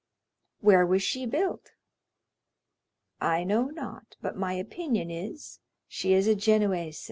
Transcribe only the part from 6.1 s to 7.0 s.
is a Genoese."